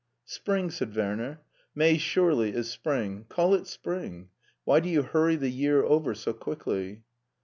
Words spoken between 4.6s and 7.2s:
Why do you hurry the year over so quickly